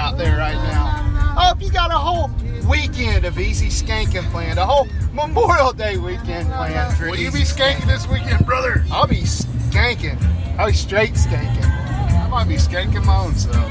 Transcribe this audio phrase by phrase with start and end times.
[0.00, 0.86] out there right now.
[1.36, 2.30] I hope you got a whole
[2.68, 7.40] weekend of easy skanking planned, a whole Memorial Day weekend planned for Will you be
[7.40, 8.82] skanking this weekend, brother?
[8.90, 10.18] I'll be skanking.
[10.58, 11.64] I'll be straight skanking.
[11.64, 13.70] I might be skanking my own self.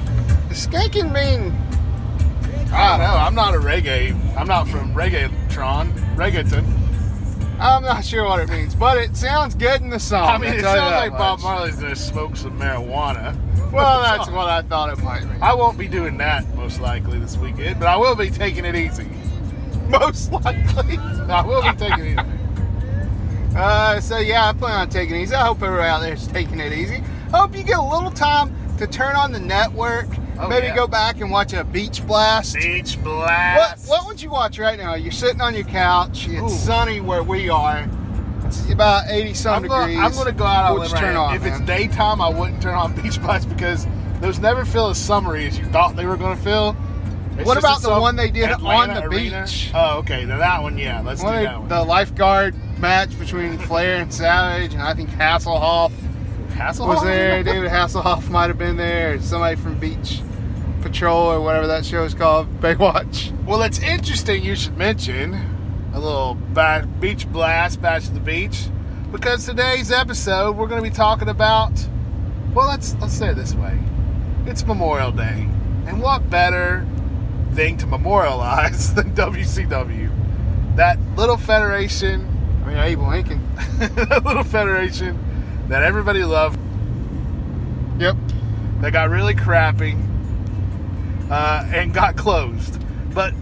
[0.49, 1.52] Does skanking mean
[2.71, 3.16] I don't know.
[3.16, 4.14] I'm not a reggae.
[4.38, 6.64] I'm not from reggaetron, reggaeton.
[7.59, 10.27] I'm not sure what it means, but it sounds good in the song.
[10.27, 11.41] I mean, it sounds like Bob.
[11.41, 13.36] Marley's gonna smoke some marijuana.
[13.71, 15.41] Well, that's what I thought it might be.
[15.41, 18.75] I won't be doing that most likely this weekend, but I will be taking it
[18.75, 19.07] easy.
[19.89, 20.97] Most likely.
[20.97, 22.29] I will be taking it easy.
[23.55, 25.33] Uh, so yeah, I plan on taking it easy.
[25.33, 27.03] I hope everybody out there is taking it easy.
[27.33, 30.05] I hope you get a little time to turn on the network.
[30.39, 30.75] Oh, maybe yeah.
[30.75, 32.55] go back and watch a beach blast.
[32.55, 33.89] Beach What blast.
[33.89, 34.93] what would you watch right now?
[34.93, 36.27] You're sitting on your couch.
[36.29, 36.57] It's Ooh.
[36.57, 37.89] sunny where we are.
[38.58, 40.05] It's about 80 some I'm gonna, degrees.
[40.05, 42.75] I'm gonna go out on a turn right on, If it's daytime, I wouldn't turn
[42.75, 43.86] on beach blast because
[44.21, 46.76] those never feel as summery as you thought they were gonna feel.
[47.38, 49.43] It's What about the one they did on the Arena.
[49.43, 49.71] beach?
[49.73, 50.26] Oh, okay.
[50.26, 51.02] Now that one, yeah.
[51.02, 51.70] Let's One do that one.
[51.70, 55.92] the lifeguard match between Flair and Savage, and I think Hasselhoff
[56.52, 57.42] Hasselhoff was there.
[57.43, 59.21] David Hasselhoff might have been there.
[59.21, 60.21] Somebody from Beach
[60.82, 63.32] Patrol or whatever that show is called, Baywatch.
[63.45, 65.33] Well, it's interesting you should mention
[65.94, 66.36] a little
[67.00, 68.67] beach blast, bash at the beach,
[69.11, 71.72] because today's episode we're going to be talking about.
[72.54, 73.80] Well, let's let's say it this way:
[74.45, 75.48] it's Memorial Day,
[75.88, 76.86] and what better
[77.54, 80.76] thing to memorialize than WCW?
[80.76, 82.27] That little federation,
[82.64, 83.48] I mean, Abe Lincoln.
[83.80, 85.17] that little federation
[85.70, 86.60] that everybody loved,
[88.00, 88.16] Yep.
[88.82, 89.95] that got really crappy
[91.30, 92.80] uh, and got closed.
[93.14, 93.33] But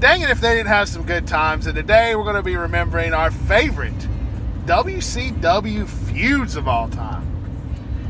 [0.00, 1.66] dang it if they didn't have some good times.
[1.66, 4.06] And today we're going to be remembering our favorite
[4.66, 7.24] WCW feuds of all time.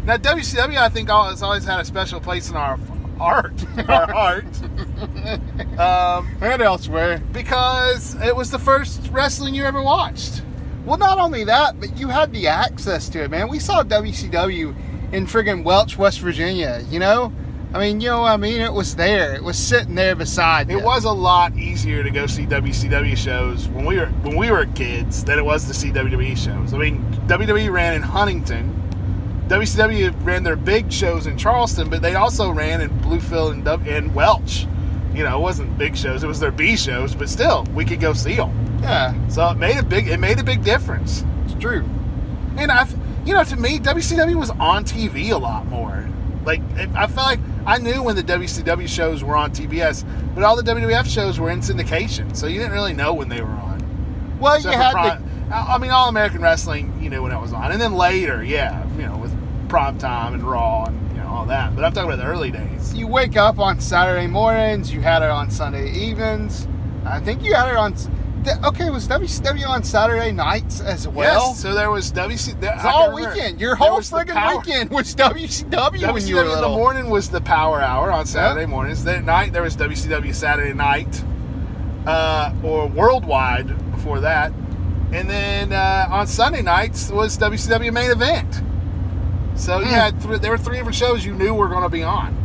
[0.04, 2.78] Now, WCW, I think, has always had a special place in our
[3.18, 3.52] heart,
[3.88, 4.44] our heart,
[5.78, 7.22] um, And elsewhere.
[7.32, 10.42] because it was the first wrestling you ever watched.
[10.84, 13.48] Well, not only that, but you had the access to it, man.
[13.48, 14.74] We saw WCW
[15.12, 17.32] in friggin' Welch, West Virginia, you know?
[17.74, 18.60] I mean, you know what I mean?
[18.62, 19.34] It was there.
[19.34, 20.78] It was sitting there beside you.
[20.78, 24.50] It was a lot easier to go see WCW shows when we were when we
[24.50, 26.72] were kids than it was to see WWE shows.
[26.72, 28.74] I mean, WWE ran in Huntington.
[29.48, 33.90] WCW ran their big shows in Charleston, but they also ran in Bluefield and, W-
[33.90, 34.66] and Welch.
[35.14, 38.00] You know, it wasn't big shows; it was their B shows, but still, we could
[38.00, 38.52] go see them.
[38.82, 41.24] Yeah, So it made a big it made a big difference.
[41.44, 41.84] it's true.
[42.56, 42.94] And I've,
[43.26, 46.08] you know, to me, WCW was on TV a lot more.
[46.48, 46.62] Like,
[46.94, 50.02] I felt like I knew when the WCW shows were on TBS,
[50.34, 53.42] but all the WWF shows were in syndication, so you didn't really know when they
[53.42, 54.38] were on.
[54.40, 57.38] Well, Except you had Prime- I I mean, All American Wrestling, you knew when it
[57.38, 59.30] was on, and then later, yeah, you know, with
[59.68, 61.76] Prime Time and Raw and you know all that.
[61.76, 62.94] But I'm talking about the early days.
[62.94, 64.90] You wake up on Saturday mornings.
[64.90, 66.66] You had it on Sunday evenings.
[67.04, 67.94] I think you had it on.
[68.64, 71.48] Okay, was WCW on Saturday nights as well?
[71.50, 72.58] yes, so there was WC.
[72.60, 73.34] There, all remember.
[73.34, 73.60] weekend.
[73.60, 77.40] Your whole friggin' weekend was WCW, when you were WCW in the morning was the
[77.40, 79.04] Power Hour on Saturday mornings.
[79.04, 81.22] Then at night there was WCW Saturday Night,
[82.06, 84.52] uh, or Worldwide before that,
[85.12, 88.62] and then uh, on Sunday nights was WCW Main Event.
[89.56, 89.90] So you Hmm.
[89.90, 92.36] had th- there were three different shows you knew were going to be on.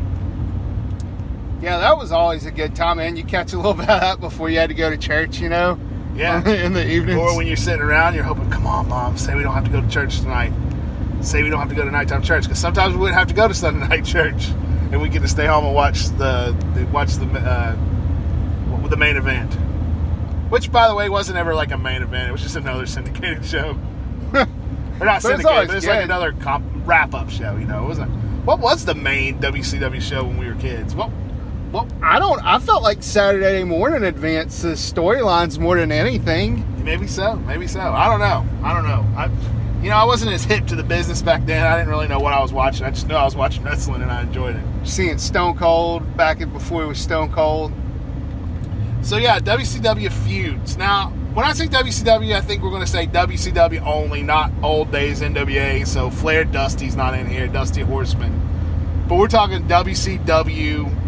[1.62, 3.16] Yeah, that was always a good time, man.
[3.16, 5.48] You catch a little bit of that before you had to go to church, you
[5.48, 5.80] know?
[6.16, 6.48] Yeah.
[6.66, 7.20] in the evenings.
[7.20, 9.72] Or when you're sitting around, you're hoping, come on, mom, say we don't have to
[9.72, 10.54] go to church tonight.
[11.22, 13.34] Say we don't have to go to nighttime church because sometimes we wouldn't have to
[13.34, 14.50] go to Sunday night church,
[14.92, 17.76] and we get to stay home and watch the, the watch the uh,
[18.94, 19.54] the main event.
[20.52, 22.30] Which, by the way, wasn't ever like a main event.
[22.30, 23.78] It was just another syndicated show.
[24.34, 27.56] or not syndicated, but it's like another comp- wrap-up show.
[27.56, 28.12] You know, it wasn't.
[28.46, 30.94] What was the main WCW show when we were kids?
[30.94, 31.10] What?
[31.74, 31.92] What?
[32.04, 32.40] I don't.
[32.46, 36.64] I felt like Saturday morning advanced the storylines more than anything.
[36.84, 37.36] Maybe so.
[37.36, 37.80] Maybe so.
[37.80, 38.46] I don't know.
[38.64, 39.04] I don't know.
[39.18, 39.26] I,
[39.82, 41.66] you know, I wasn't as hip to the business back then.
[41.66, 42.86] I didn't really know what I was watching.
[42.86, 44.64] I just knew I was watching wrestling and I enjoyed it.
[44.84, 47.74] Seeing Stone Cold back before it was Stone Cold.
[49.02, 50.78] So yeah, WCW feuds.
[50.78, 54.92] Now, when I say WCW, I think we're going to say WCW only, not old
[54.92, 55.88] days NWA.
[55.88, 57.48] So Flair, Dusty's not in here.
[57.48, 59.06] Dusty Horseman.
[59.10, 61.00] But we're talking WCW.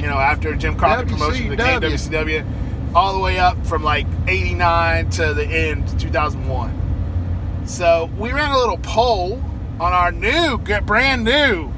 [0.00, 2.44] You know, after Jim Crockett promotion became WCW.
[2.44, 7.66] WCW, all the way up from like '89 to the end, 2001.
[7.66, 9.42] So we ran a little poll
[9.80, 11.72] on our new, brand new,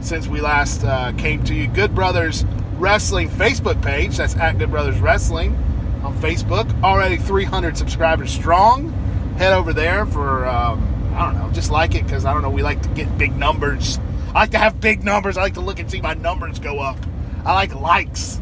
[0.00, 2.44] since we last uh, came to you, Good Brothers
[2.76, 4.16] Wrestling Facebook page.
[4.16, 5.56] That's at Good Brothers Wrestling
[6.02, 6.82] on Facebook.
[6.82, 8.90] Already 300 subscribers strong.
[9.38, 12.50] Head over there for um, I don't know, just like it because I don't know.
[12.50, 13.98] We like to get big numbers.
[14.28, 15.36] I like to have big numbers.
[15.36, 16.98] I like to look and see my numbers go up.
[17.44, 18.40] I like likes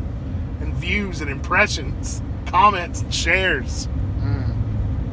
[0.60, 3.88] and views and impressions, comments and shares.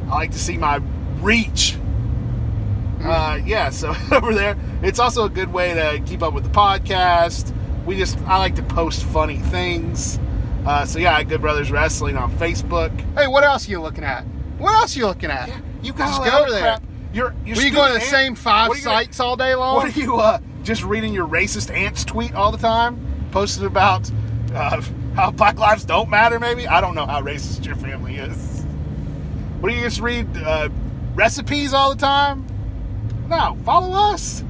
[0.08, 0.80] I like to see my
[1.20, 1.76] reach.
[3.02, 6.50] Uh, yeah, so over there, it's also a good way to keep up with the
[6.50, 7.54] podcast.
[7.86, 10.18] We just, I like to post funny things.
[10.66, 12.90] Uh, so yeah, Good Brothers Wrestling on Facebook.
[13.16, 14.24] Hey, what else are you looking at?
[14.58, 15.48] What else are you looking at?
[15.82, 16.60] You got Just all go over there.
[16.60, 16.82] crap.
[17.12, 19.76] You're, you're Were you going to the same five you gonna- sites all day long?
[19.76, 23.06] What are you uh, just reading your racist aunt's tweet all the time?
[23.30, 24.10] Posted about
[24.54, 24.82] uh,
[25.14, 26.40] how Black Lives don't matter?
[26.40, 28.64] Maybe I don't know how racist your family is.
[29.60, 30.68] What do you just read uh,
[31.14, 32.46] recipes all the time?
[33.28, 34.42] No, follow us.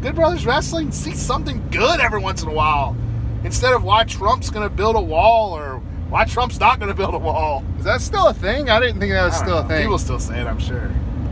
[0.00, 0.92] Good Brothers Wrestling.
[0.92, 2.96] See something good every once in a while,
[3.44, 6.94] instead of why Trump's going to build a wall or why Trump's not going to
[6.94, 7.64] build a wall.
[7.78, 8.70] Is that still a thing?
[8.70, 9.82] I didn't think that was still a thing.
[9.82, 10.90] People still say it, I'm sure.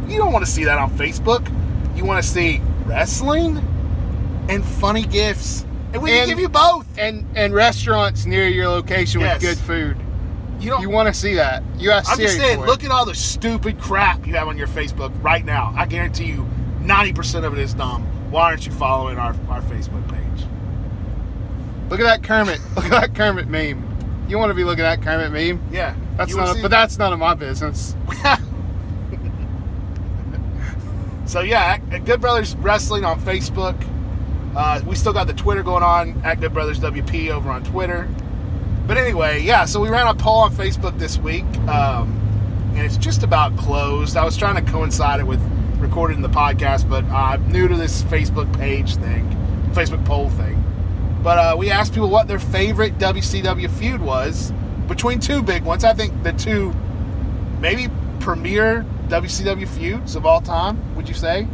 [0.08, 1.46] You don't want to see that on Facebook.
[1.96, 3.56] You want to see wrestling
[4.49, 5.64] and funny gifts.
[5.92, 6.86] And we can And- give you both.
[6.98, 9.40] and and restaurants near your location Yes.
[9.40, 9.96] with good food.
[10.60, 11.62] You don't You want to see that?
[11.78, 14.66] You have I'm just saying, look at all the stupid crap you have on your
[14.68, 15.72] Facebook right now.
[15.76, 16.46] I guarantee you
[16.82, 18.02] 90% of it is dumb.
[18.30, 20.46] Why aren't you following our, our Facebook page?
[21.90, 22.58] Look at that Kermit.
[22.76, 23.84] Look at that Kermit meme.
[24.28, 25.62] You want to be looking at that Kermit meme?
[25.70, 25.94] Yeah.
[26.16, 26.56] That's none.
[26.56, 27.94] see- But that's none of my business.
[31.26, 33.74] So yeah, Good Brothers Wrestling on Facebook.
[34.56, 38.08] Uh, we still got the Twitter going on at Good Brothers WP over on Twitter.
[38.86, 39.66] But anyway, yeah.
[39.66, 42.08] So we ran a poll on Facebook this week, um,
[42.70, 44.16] and it's just about closed.
[44.16, 45.42] I was trying to coincide it with
[45.78, 49.28] recording the podcast, but I'm new to this Facebook page thing,
[49.72, 50.62] Facebook poll thing.
[51.22, 54.52] But uh, we asked people what their favorite WCW feud was
[54.88, 55.84] between two big ones.
[55.84, 56.72] I think the two
[57.60, 57.88] maybe
[58.20, 60.96] premier WCW feuds of all time.
[60.96, 61.46] Would you say?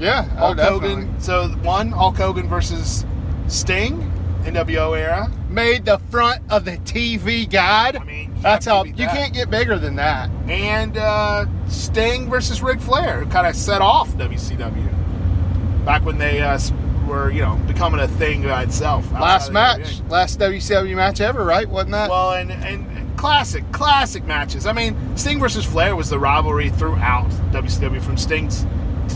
[0.00, 0.88] Yeah, oh, Hulk definitely.
[0.90, 1.20] Hogan.
[1.20, 3.04] So one Hulk Hogan versus
[3.46, 4.10] Sting,
[4.44, 5.30] NWO era.
[5.48, 7.96] made the front of the TV guide.
[7.96, 9.14] I mean, that's how you that.
[9.14, 10.28] can't get bigger than that.
[10.48, 16.40] and uh, Sting versus Ric Flair, who kind of set off WCW back when they
[16.40, 16.58] uh,
[17.06, 19.10] were, you know, becoming a thing by itself.
[19.12, 21.68] Last match, last WCW match ever, right?
[21.68, 22.10] Wasn't that?
[22.10, 24.66] Well, and, and and classic, classic matches.
[24.66, 28.66] I mean, Sting versus Flair was the rivalry throughout WCW from Sting's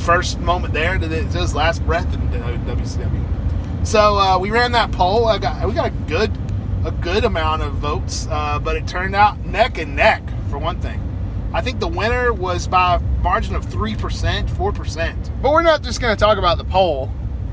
[0.09, 3.87] first moment there to, his last breath in WCW.
[3.87, 5.27] So uh, we ran that poll.
[5.27, 6.31] I got we got a good
[6.87, 10.81] a good amount of votes, uh, but it turned out neck and neck for one
[10.81, 10.99] thing.
[11.53, 15.31] I think the winner was by a margin of three percent, four percent.
[15.43, 17.13] but we're not just going to talk about the poll.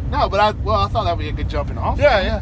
[0.10, 2.00] No, but I well, I thought that would be a good jumping off.
[2.00, 2.40] Yeah, yeah.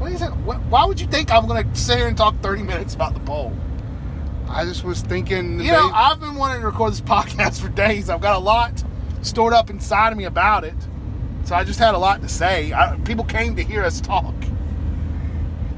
[0.00, 0.30] What is it?
[0.30, 3.14] Wh- Why would you think I'm going to sit here and talk 30 minutes about
[3.14, 3.52] the poll?
[4.48, 5.60] I just was thinking.
[5.60, 8.10] You know, they- I've been wanting to record this podcast for days.
[8.10, 8.82] I've got a lot
[9.26, 10.74] stored up inside of me about it.
[11.44, 12.72] So I just had a lot to say.
[12.72, 14.34] I, people came to hear us talk.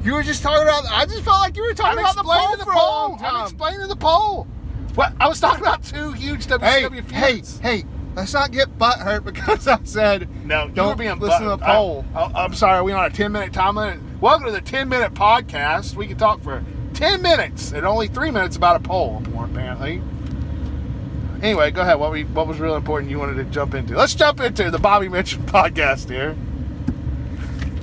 [0.03, 0.85] you were just talking about.
[0.87, 2.75] I just felt like you were talking I'm about the poll explaining the for a
[2.75, 3.09] poll.
[3.11, 4.47] long I'm explaining the poll.
[4.95, 7.59] What I was talking about two huge Hey, WCW hey, feuds.
[7.61, 7.85] hey!
[8.17, 12.05] Let's not get butt hurt because I said No, Don't being listen to the poll.
[12.15, 12.79] I, I'm sorry.
[12.79, 14.01] Are we on a 10 minute time limit?
[14.21, 15.95] Welcome to the 10 minute podcast.
[15.95, 16.65] We can talk for
[16.95, 20.03] 10 minutes and only three minutes about a poll, apparently.
[21.43, 21.99] Anyway, go ahead.
[22.01, 23.97] What we what was real important you wanted to jump into?
[23.97, 26.37] Let's jump into the Bobby Mitchell podcast here.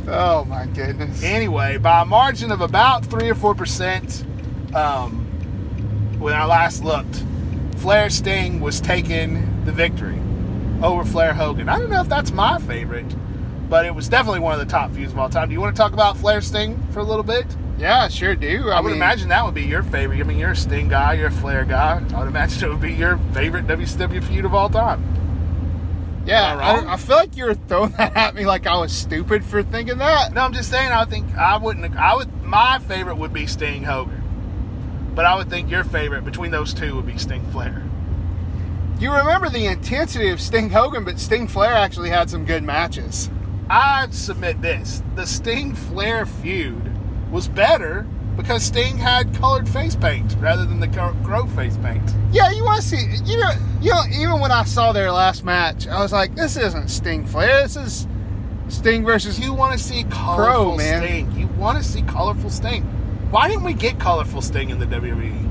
[0.08, 1.24] Oh my goodness.
[1.24, 4.26] Anyway, by a margin of about three or four percent,
[4.76, 5.26] um,
[6.20, 7.24] when I last looked,
[7.78, 10.20] Flair Sting was taking the victory
[10.84, 11.70] over Flair Hogan.
[11.70, 13.16] I don't know if that's my favorite,
[13.70, 15.48] but it was definitely one of the top feuds of all time.
[15.48, 17.46] Do you want to talk about Flair Sting for a little bit?
[17.78, 18.70] Yeah, I sure do.
[18.70, 20.20] I, I, would mean, imagine that would be your favorite.
[20.20, 22.02] I mean, you're a Sting guy, you're a Flair guy.
[22.14, 25.04] I would imagine it would be your favorite WCW feud of all time.
[26.26, 26.80] Yeah, I?
[26.80, 29.62] I, I feel like you were throwing that at me like I was stupid for
[29.62, 30.34] thinking that.
[30.34, 30.92] No, I'm just saying.
[30.92, 31.96] I think I wouldn't.
[31.96, 32.44] I would.
[32.44, 36.96] My favorite would be Sting Hogan, but I would think your favorite between those two
[36.96, 37.84] would be Sting Flair.
[39.00, 43.30] You remember the intensity of Sting Hogan, but Sting Flair actually had some good matches.
[43.70, 46.95] I'd submit this: the Sting Flair feud
[47.36, 52.02] was better because Sting had colored face paint rather than the cro- crow face paint.
[52.32, 53.18] Yeah, you want to see?
[53.26, 53.52] You know,
[53.82, 54.04] you know.
[54.10, 57.64] Even when I saw their last match, I was like, "This isn't Sting Flair.
[57.64, 58.08] This is
[58.70, 61.02] Sting versus You want to see colorful man.
[61.02, 61.32] Sting.
[61.34, 62.84] You want to see colorful Sting.
[63.32, 64.86] Why didn't we get colorful Sting in the?
[64.86, 65.50] WWE?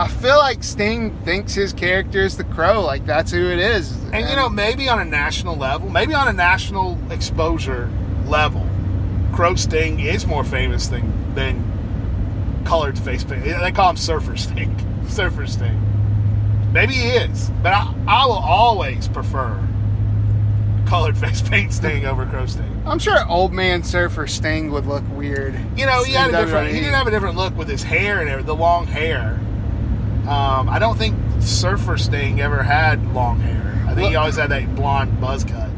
[0.00, 2.80] I feel like Sting thinks his character is the Crow.
[2.80, 3.92] Like that's who it is.
[4.12, 7.88] And you know, maybe on a national level, maybe on a national exposure
[8.26, 8.63] level,
[9.34, 13.44] Crow Sting is more famous than than colored face paint.
[13.44, 14.76] They call him Surfer Sting.
[15.08, 15.80] Surfer Sting.
[16.72, 19.60] Maybe he is, but I, I will always prefer
[20.86, 22.82] colored face paint Sting over Crow Sting.
[22.86, 25.54] I'm sure old man Surfer Sting would look weird.
[25.76, 26.68] You know, he had a different.
[26.68, 29.40] He didn't have a different look with his hair and everything, the long hair.
[30.28, 33.84] Um, I don't think Surfer Sting ever had long hair.
[33.88, 35.70] I think he always had that blonde buzz cut.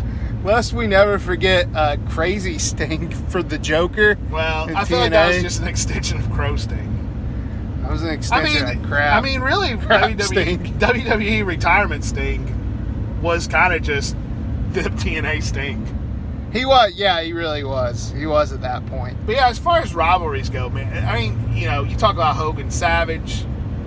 [0.47, 4.17] Lest we never forget uh, Crazy Sting for the Joker.
[4.31, 7.81] Well, I feel like that was just an extension of Crow Sting.
[7.83, 9.21] That was an I extension mean, of crap.
[9.21, 10.79] I mean, really, WWE.
[10.79, 14.15] WWE retirement Sting was kind of just
[14.71, 16.49] the TNA Sting.
[16.53, 16.93] he was.
[16.95, 18.13] Yeah, he really was.
[18.13, 19.17] He was at that point.
[19.27, 22.37] But yeah, as far as rivalries go, man, I mean, you know, you talk about
[22.37, 23.45] Hogan Savage,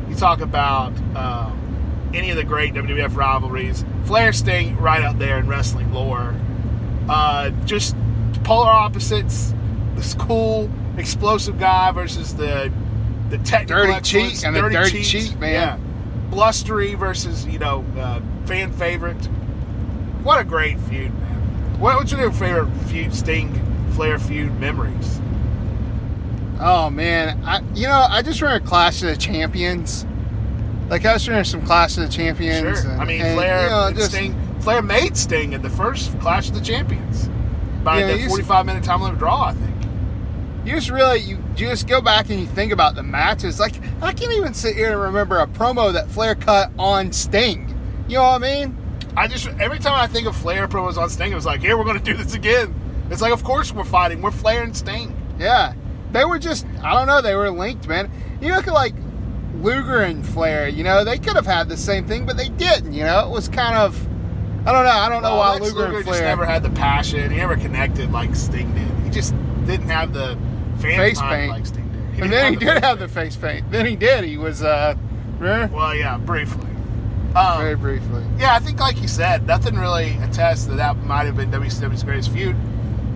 [0.10, 5.40] you talk about um, any of the great WWF rivalries, Flair Sting right up there
[5.40, 6.36] in wrestling lore.
[7.10, 7.96] Uh, just
[8.44, 9.54] polar opposites.
[9.96, 12.72] This cool, explosive guy versus the
[13.30, 15.54] the technical Dirty cheat and the dirty, dirty cheat, cheat, man.
[15.54, 15.78] Yeah.
[16.30, 19.24] Blustery versus you know uh, fan favorite.
[20.24, 21.80] What a great feud, man.
[21.80, 23.54] What, what's your favorite feud, Sting
[23.94, 25.20] Flair feud memories?
[26.60, 30.06] Oh man, I you know I just remember Clash of the Champions.
[30.90, 32.80] Like I was remember some Clash of the Champions.
[32.82, 32.92] Sure.
[32.92, 34.34] and- I mean, and, Flair, you know, just- Sting,
[34.70, 37.28] Flair made Sting in the first Clash of the Champions
[37.84, 39.76] by Yeah, the 45 minute time limit draw, I think.
[40.64, 43.60] you just really you, just go back and you think about the matches.
[43.60, 47.76] Like I can't even sit here and remember a promo that Flair cut on Sting.
[48.08, 48.78] You know what I mean?
[49.18, 51.76] I just every time I think of Flair promos on Sting, it was like, here
[51.76, 52.76] we're going to do this again.
[53.10, 54.22] It's like, of course we're fighting.
[54.22, 55.16] We're Flair and Sting.
[55.40, 55.74] Yeah,
[56.12, 57.24] they were just I don't know.
[57.24, 58.12] They were linked, man.
[58.40, 58.94] You look at like
[59.56, 60.68] Luger and Flair.
[60.68, 62.94] You know they could have had the same thing, but they didn't.
[62.94, 64.09] You know it was kind of
[64.66, 64.90] I don't know.
[64.92, 67.32] I don't know Well, why Lex Luger, and Luger Flair just never had the passion.
[67.32, 69.04] He never connected like Sting did.
[69.06, 69.34] He just
[69.66, 70.38] didn't have the
[70.80, 71.50] Face paint.
[71.52, 71.96] like Sting did.
[72.02, 73.70] and didn't then he the did have the face paint.
[73.72, 74.24] Then he did.
[74.24, 74.96] He was uh,
[75.40, 75.76] remember?
[75.76, 76.68] Well, yeah, briefly.
[77.36, 78.24] Um, very briefly.
[78.38, 82.04] Yeah, I think like you said, nothing really attests that that might have been WCW's
[82.04, 82.56] greatest feud.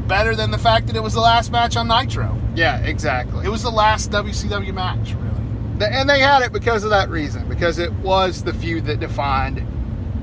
[0.07, 2.38] Better than the fact that it was the last match on Nitro.
[2.55, 3.45] Yeah, exactly.
[3.45, 5.85] It was the last WCW match, really.
[5.93, 9.65] And they had it because of that reason, because it was the feud that defined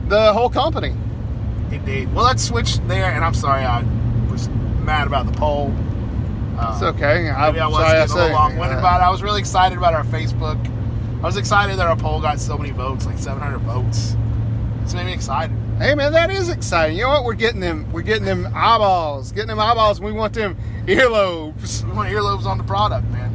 [0.09, 0.95] the whole company.
[1.71, 2.13] Indeed.
[2.15, 3.83] Well, let's switch there, and I'm sorry I
[4.31, 4.49] was
[4.83, 5.73] mad about the poll.
[6.59, 7.29] Uh, It's okay.
[7.31, 8.79] I'm Maybe I was sorry getting a little long-winded anything.
[8.81, 9.05] about it.
[9.05, 10.59] I was really excited about our Facebook.
[11.23, 14.17] I was excited that our poll got so many votes, like 700 votes.
[14.83, 15.57] It's made me excited.
[15.79, 16.97] Hey man, that is exciting.
[16.97, 17.25] You know what?
[17.25, 17.91] We're getting them.
[17.93, 19.31] We're getting them eyeballs.
[19.33, 20.01] Getting them eyeballs.
[20.01, 21.85] We want them earlobes.
[21.87, 23.35] We want earlobes on the product, man.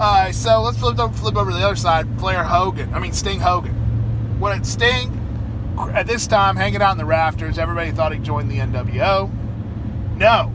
[0.00, 2.06] All right, so let's flip over, flip over to the other side.
[2.20, 2.94] Flair Hogan.
[2.94, 3.74] I mean Sting Hogan.
[4.38, 5.12] What it Sting
[5.94, 9.30] at this time hanging out in the rafters, everybody thought he joined the NWO.
[10.16, 10.52] No.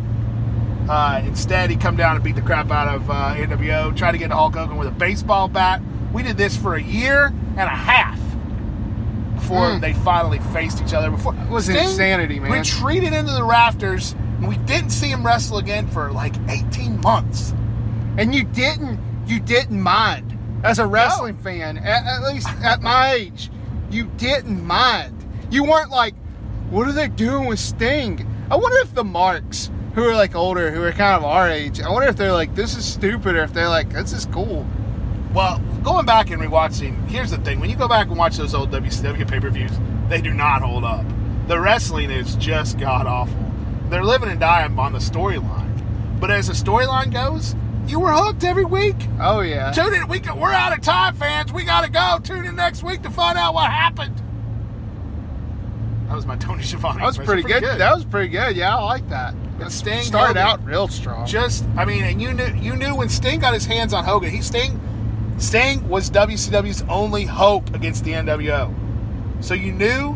[0.89, 3.96] Uh, instead, he come down and beat the crap out of uh, NWO.
[3.96, 5.82] Tried to get Hulk Hogan with a baseball bat.
[6.12, 8.20] We did this for a year and a half
[9.36, 9.82] before Mm.
[9.82, 11.10] they finally faced each other.
[11.12, 12.51] Before It was insanity, man.
[12.51, 17.53] Retreated into the rafters, and we didn't see him wrestle again for like 18 months.
[18.18, 19.00] And you didn't.
[19.25, 21.77] You didn't mind as a wrestling fan.
[21.77, 23.50] At, at least at my age,
[23.89, 25.12] you didn't mind.
[25.53, 26.15] You weren't like,
[26.72, 30.72] "What are they doing with Sting?" I wonder if the marks who are like older,
[30.72, 33.43] who are kind of our age, I wonder if they're like, "This is stupid," or
[33.43, 34.65] if they're like, "This is cool."
[35.31, 38.55] Well, going back and rewatching, here's the thing: when you go back and watch those
[38.55, 39.74] old WCW pay-per-views,
[40.10, 41.05] they do not hold up.
[41.48, 43.45] The wrestling is just god awful.
[43.91, 47.55] They're living and dying on the storyline, but as the storyline goes,
[47.86, 49.07] you were hooked every week.
[49.22, 49.72] Oh yeah.
[49.72, 50.07] Tune in.
[50.07, 51.53] We we're out of time, fans.
[51.53, 52.19] We got to go.
[52.24, 54.23] Tune in next week to find out what happened.
[56.13, 57.00] That was my Tony Schiavone.
[57.00, 57.43] That was impression.
[57.43, 57.79] pretty, good.
[57.79, 58.55] That was pretty good.
[58.55, 59.34] Yeah, I like that.
[59.60, 60.62] It Sting started Hogan.
[60.62, 61.25] out real strong.
[61.25, 64.29] just I mean, and you knew you knew when Sting got his hands on Hogan,
[64.29, 64.79] he Sting
[65.39, 68.72] Sting was WCW's only hope against the NWO.
[69.43, 70.15] So you knew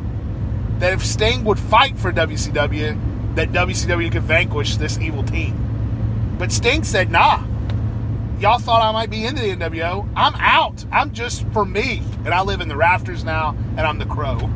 [0.77, 6.35] that if Sting would fight for WCW, that WCW could vanquish this evil team.
[6.37, 7.43] But Sting said, "Nah.
[8.39, 10.07] Y'all thought I might be into the NWO.
[10.15, 10.85] I'm out.
[10.91, 14.47] I'm just for me, and I live in the rafters now, and I'm the Crow."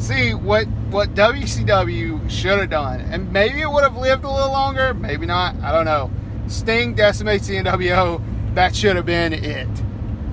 [0.00, 4.50] See what what WCW should have done, and maybe it would have lived a little
[4.50, 4.94] longer.
[4.94, 5.54] Maybe not.
[5.62, 6.10] I don't know.
[6.48, 8.20] Sting decimates the NWO.
[8.54, 9.68] That should have been it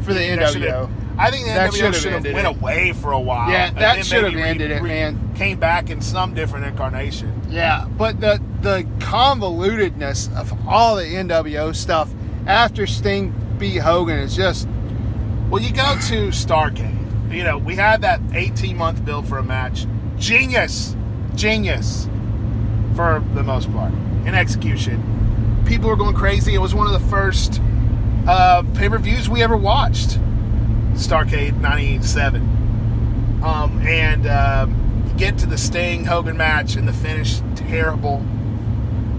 [0.02, 0.90] for the That NWO.
[1.20, 2.58] I think the That NWO should have went it.
[2.58, 3.52] away for a while.
[3.52, 5.34] Yeah, that should have ended it, man.
[5.36, 7.40] Came back in some different incarnation.
[7.50, 12.10] Yeah, but the the convolutedness of all the NWO stuff
[12.48, 14.68] after Sting beat Hogan is just
[15.50, 16.97] Well, you go to Starcade.
[17.30, 19.86] You know, we had that 18 month build for a match.
[20.18, 20.96] Genius,
[21.36, 22.08] genius,
[22.96, 23.94] for the most part
[24.26, 25.64] in execution.
[25.66, 26.56] People were going crazy.
[26.56, 27.62] It was one of the first
[28.28, 30.20] uh, pay per views we ever watched.
[30.94, 32.42] Starcade '97.
[33.44, 34.24] Um, and
[35.10, 38.26] you get to the Sting Hogan match, and the finish terrible.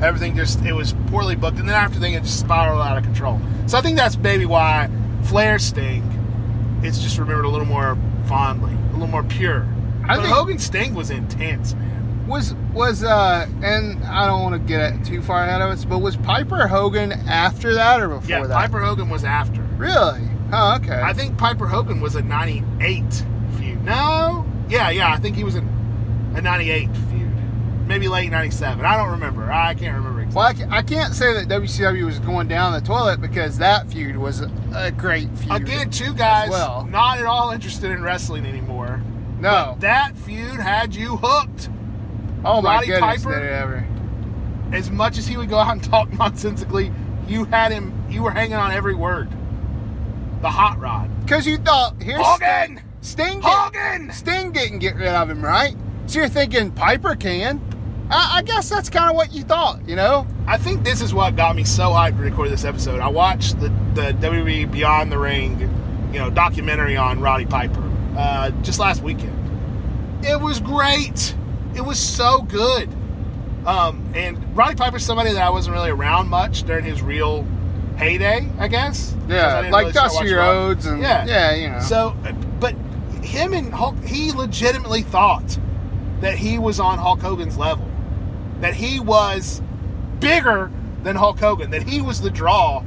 [0.02, 3.04] Everything just it was poorly booked, and then after thing it just spiraled out of
[3.04, 3.40] control.
[3.66, 4.88] So I think that's maybe why
[5.24, 6.17] Flair Sting
[6.82, 9.66] is just remembered a little more fondly, a little more pure.
[10.04, 12.26] I but think- Hogan Sting was intense, man.
[12.28, 15.84] Was was uh and I don't want to get it too far ahead of us,
[15.86, 18.54] but was Piper Hogan after that or before Yeah, that?
[18.54, 19.62] Piper Hogan was after.
[19.78, 20.20] Really?
[20.52, 21.00] Oh, okay.
[21.00, 23.24] I think Piper Hogan was a 98
[23.58, 23.82] feud.
[23.82, 24.44] No?
[24.68, 25.60] Yeah, yeah, I think he was a,
[26.34, 27.32] a 98 feud.
[27.86, 28.84] Maybe late 97.
[28.84, 29.50] I don't remember.
[29.50, 33.20] I can't remember well, I, I can't say that WCW was going down the toilet
[33.20, 35.52] because that feud was a, a great feud.
[35.52, 36.86] Again, two guys well.
[36.86, 39.02] not at all interested in wrestling anymore.
[39.40, 39.70] no.
[39.72, 41.70] But that feud had you hooked.
[42.44, 43.34] oh my Roddy goodness, Piper?
[43.40, 43.86] ever?
[44.72, 46.92] As much as he would go out and talk nonsensically,
[47.26, 49.28] you had him, you were hanging on every word.
[50.42, 51.10] The hot rod.
[51.24, 52.80] Because you thought here's Hogan!
[53.00, 53.26] Sting.
[53.26, 54.12] Sting, Hogan!
[54.12, 55.74] Sting didn't get rid of him, right?
[56.06, 57.60] So you're thinking Piper can.
[58.10, 60.26] I, I guess that's kind of what you thought, you know?
[60.46, 63.00] I think this is what got me so hyped to record this episode.
[63.00, 65.60] I watched the, the WWE Beyond the Ring,
[66.12, 67.82] you know, documentary on Roddy Piper
[68.16, 69.34] uh, just last weekend.
[70.24, 71.34] It was great.
[71.74, 72.88] It was so good.
[73.66, 77.46] Um, and Roddy Piper's somebody that I wasn't really around much during his real
[77.98, 79.14] heyday, I guess.
[79.28, 80.32] I Yeah, didn't like really Dusty.
[80.32, 81.80] Rhodes and yeah, yeah, you know.
[81.80, 82.16] So,
[82.60, 82.74] but
[83.22, 85.58] him and Hulk, he legitimately thought
[86.20, 87.87] that he was on Hulk Hogan's level,
[88.60, 89.62] that he was
[90.20, 90.70] bigger
[91.02, 92.82] than Hulk Hogan, that he was the draw,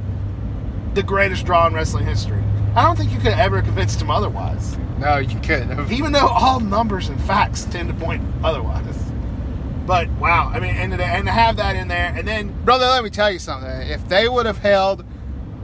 [0.94, 2.42] the greatest draw in wrestling history.
[2.74, 6.28] I don't think you could have ever convinced him otherwise, no, you couldn't even though
[6.28, 8.96] all numbers and facts tend to point otherwise.
[9.84, 12.86] But wow, I mean, and to, and to have that in there, and then Brother,
[12.86, 13.68] let me tell you something.
[13.68, 15.04] If they would have held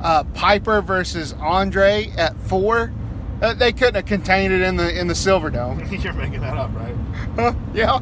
[0.03, 2.93] uh, Piper versus Andre at four,
[3.41, 6.03] uh, they couldn't have contained it in the in the Silverdome.
[6.03, 6.97] you're making that up, right?
[7.75, 8.01] Yeah,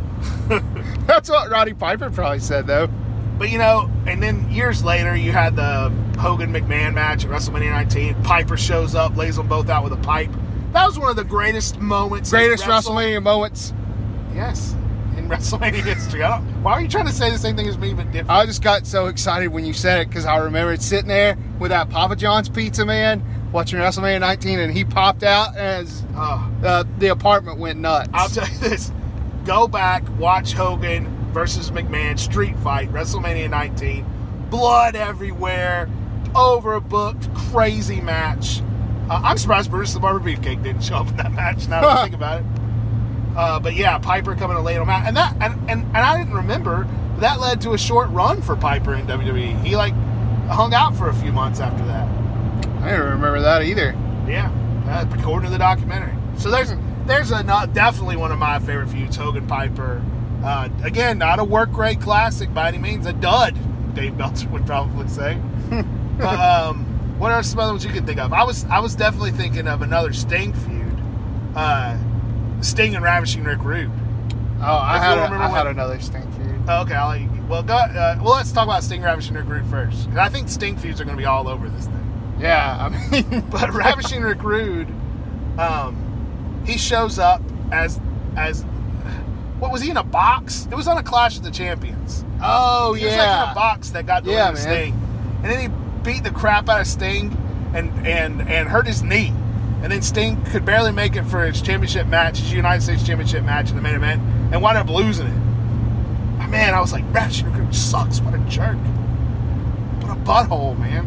[1.07, 2.87] that's what Roddy Piper probably said, though.
[3.38, 7.70] But you know, and then years later, you had the Hogan McMahon match at WrestleMania
[7.70, 8.22] 19.
[8.22, 10.31] Piper shows up, lays them both out with a pipe.
[10.72, 12.33] That was one of the greatest moments.
[12.33, 13.75] in Greatest wrestle- WrestleMania moments.
[14.35, 14.75] Yes,
[15.18, 16.22] in WrestleMania history.
[16.22, 18.31] I don't, why are you trying to say the same thing as me, but different?
[18.31, 21.70] I just got so excited when you said it because I remembered sitting there with
[21.72, 23.22] that Papa John's pizza man
[23.53, 28.09] watching WrestleMania 19, and he popped out as Oh, uh, the apartment went nuts.
[28.14, 28.90] I'll tell you this:
[29.46, 34.04] go back, watch Hogan versus McMahon street fight, WrestleMania 19.
[34.50, 35.88] Blood everywhere,
[36.32, 38.61] overbooked, crazy match.
[39.09, 41.68] Uh, I'm surprised Brutus the Barber Beefcake didn't show up in that match.
[41.68, 42.46] Now that I think about it.
[43.37, 46.18] Uh, but yeah, Piper coming to lay him out, and that and, and and I
[46.18, 49.62] didn't remember that led to a short run for Piper in WWE.
[49.62, 49.94] He like
[50.48, 52.09] hung out for a few months after that.
[52.82, 53.94] I didn't remember that either.
[54.26, 54.50] Yeah,
[54.88, 56.14] uh, according to the documentary.
[56.38, 56.72] So there's
[57.07, 60.03] there's a not definitely one of my favorite feuds, Hogan Piper.
[60.45, 63.57] Uh, again, not a work rate classic by any means, a dud.
[63.95, 65.38] Dave Meltzer would probably say.
[66.19, 66.85] but um,
[67.19, 68.33] what are some other ones you can think of?
[68.33, 70.99] I was I was definitely thinking of another Sting feud,
[71.57, 71.97] uh,
[72.61, 73.90] Sting and Ravishing Rick Rude.
[74.61, 76.61] Oh, I had a, remember had what- another Sting feud.
[76.69, 77.31] Oh, okay, I'll you.
[77.49, 80.09] Well, go, uh, well, let's talk about Sting Ravishing Rick Rude first.
[80.11, 82.37] I think Sting feuds are going to be all over this thing.
[82.40, 84.88] Yeah, I mean, But Ravishing Rick Rude,
[85.59, 86.06] um,
[86.66, 87.40] he shows up
[87.72, 88.00] as
[88.37, 88.62] as
[89.59, 90.68] what was he in a box?
[90.70, 92.24] It was on a Clash of the Champions.
[92.42, 94.57] oh He was like in a box that got Yeah, man.
[94.57, 94.92] Sting,
[95.42, 95.68] and then he
[96.02, 97.37] beat the crap out of Sting
[97.74, 99.33] and and and hurt his knee.
[99.83, 103.44] And then Sting could barely make it for his championship match, his United States Championship
[103.44, 104.20] match in the main event,
[104.52, 105.42] and wound up losing it.
[106.40, 108.20] Ah, Man, I was like, Rick Rude sucks.
[108.20, 108.76] What a jerk.
[110.00, 111.07] What a butthole, man.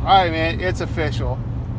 [0.00, 1.38] all right, man, it's official.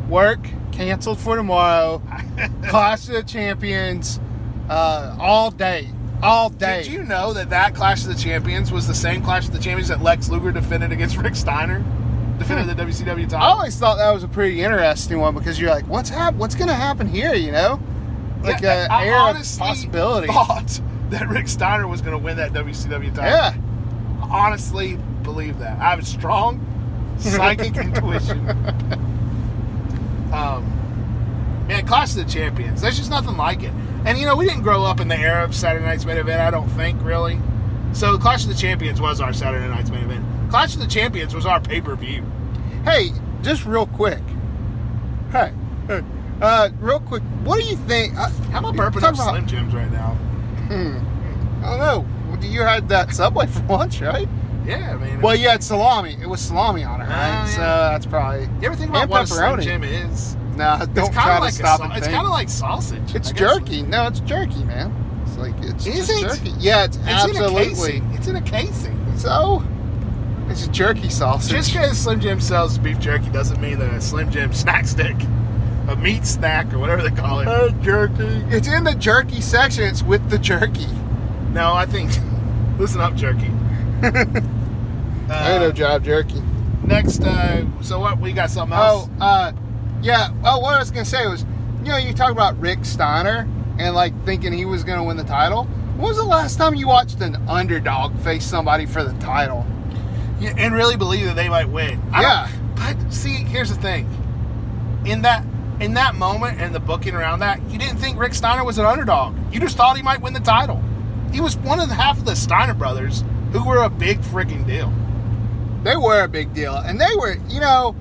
[0.10, 0.40] Work
[0.72, 2.02] canceled for tomorrow.
[2.70, 4.20] Clash of the Champions,
[4.70, 5.90] uh, all day,
[6.24, 6.84] all day.
[6.84, 9.60] Did you know that that Clash of the Champions was the same Clash of the
[9.60, 11.84] Champions that Lex Luger defended against Rick Steiner?
[12.38, 13.38] Defended the WCW title.
[13.40, 16.54] I always thought that was a pretty interesting one because you're like, what's hap- What's
[16.56, 17.34] going to happen here?
[17.34, 17.80] You know,
[18.44, 20.28] like Yeah, a I air of possibility.
[20.28, 23.24] thought that Rick Steiner was going to win that WCW title.
[23.24, 23.56] Yeah,
[24.30, 25.80] Honestly, believe that.
[25.80, 26.64] I have a strong
[27.18, 28.46] psychic intuition.
[30.38, 32.82] Um, man, Clash of the Champions.
[32.82, 33.72] There's just nothing like it.
[34.06, 36.42] And you know, we didn't grow up in the era of Saturday Night's main event.
[36.42, 37.40] I don't think really.
[37.94, 40.26] So Clash of the Champions was our Saturday Night's main event.
[40.50, 42.24] Clash of the Champions was our pay per view.
[42.84, 43.10] Hey,
[43.42, 44.22] just real quick.
[45.32, 45.52] Hey,
[45.88, 46.02] hey,
[46.42, 47.24] uh, real quick.
[47.44, 48.16] What do you think?
[48.18, 50.18] Uh, How about burping up about- Slim Jims right now?
[50.70, 52.06] I don't know.
[52.48, 54.28] You had that Subway for lunch, right?
[54.68, 55.22] Yeah, I mean.
[55.22, 56.18] Well, you had salami.
[56.22, 57.44] It was salami on it, right?
[57.46, 58.42] Oh, So that's probably.
[58.62, 59.62] you ever think about what a Slim.
[59.62, 60.36] Jim is?
[60.56, 63.16] Nah, don't it's try kind of to stop and sa- It's kind of like sausage.
[63.16, 63.40] It's I guess.
[63.40, 63.84] jerky.
[63.84, 64.94] No, it's jerky, man.
[65.26, 66.28] It's like it's Is just it?
[66.28, 66.50] jerky.
[66.60, 67.66] Yeah, it's, It's in a absolutely.
[67.66, 68.12] casing.
[68.14, 69.18] It's in a casing.
[69.18, 69.64] So,
[70.50, 71.52] it's a jerky sausage.
[71.52, 75.16] Just because Slim Jim sells beef jerky doesn't mean that a Slim Jim snack stick,
[75.88, 77.48] a meat snack or whatever they call it.
[77.48, 78.24] Uh, jerky.
[78.50, 79.84] It's in the jerky section.
[79.84, 80.88] It's with the jerky.
[81.52, 82.12] No, I think.
[82.80, 83.52] Listen up, jerky.
[85.30, 86.42] I ain't no Uh, job jerky.
[86.86, 88.20] next, uh, so what?
[88.20, 89.10] We got something else.
[89.20, 89.52] Oh, uh,
[90.02, 90.30] yeah.
[90.44, 91.46] Oh, what I was gonna say was,
[91.84, 93.48] you know, you talk about Rick Steiner
[93.80, 95.66] and like thinking he was gonna win the title.
[95.98, 99.66] When was the last time you watched an underdog face somebody for the title?
[100.40, 102.00] Yeah, and really believe that they might win.
[102.14, 102.48] I Yeah.
[102.76, 104.08] But see, here's the thing.
[105.06, 105.44] In that
[105.80, 108.86] in that moment and the booking around that, you didn't think Rick Steiner was an
[108.86, 109.36] underdog.
[109.52, 110.82] You just thought he might win the title.
[111.32, 114.66] He was one of the half of the Steiner brothers who were a big freaking
[114.66, 114.92] deal.
[115.84, 117.96] They were a big deal, and they were, you know,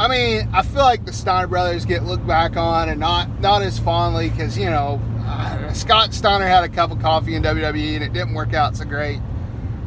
[0.00, 3.60] I mean, I feel like the Steiner brothers get looked back on and not not
[3.60, 7.96] as fondly because you know uh, Scott Steiner had a cup of coffee in WWE
[7.96, 9.20] and it didn't work out so great.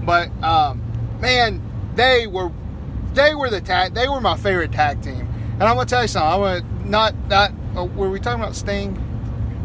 [0.04, 0.84] But um,
[1.20, 1.62] man,
[1.96, 2.52] they were
[3.14, 5.28] they were the tag they were my favorite tag team.
[5.54, 6.32] And I'm gonna tell you something.
[6.32, 8.96] I'm gonna not not uh, were we talking about Sting?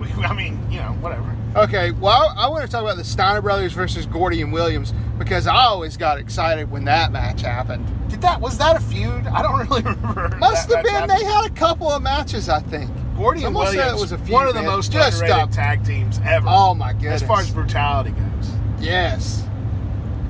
[0.24, 1.36] I mean, you know, whatever.
[1.56, 5.46] Okay, well, I, want to talk about the Steiner brothers versus Gordy and Williams because
[5.46, 7.86] I always got excited when that match happened.
[8.08, 9.26] Did that was that a feud?
[9.26, 10.36] I don't really remember.
[10.38, 10.92] Must have been.
[10.92, 12.90] match They had a couple of matches, I think.
[13.16, 14.70] Gordy and Williams was a feud, one of the man.
[14.70, 15.50] most Just underrated stop.
[15.50, 16.46] tag teams ever.
[16.48, 17.22] Oh my goodness!
[17.22, 18.50] as far as brutality goes.
[18.78, 19.42] yes,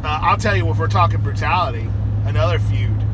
[0.03, 1.87] Uh, I'll tell you, if we're talking brutality,
[2.25, 3.05] another feud: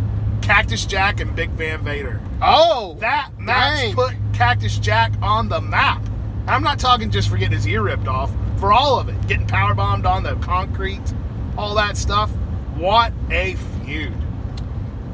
[0.42, 2.20] Cactus Jack and Big Van Vader.
[2.40, 3.94] oh That match Dang.
[3.94, 6.06] put Cactus Jack on the map.
[6.46, 9.26] I'm not talking just for getting his ear ripped off, for all of it.
[9.26, 11.02] Getting power bombed on the concrete,
[11.56, 12.30] all that stuff.
[12.76, 13.54] What a
[13.84, 14.12] feud.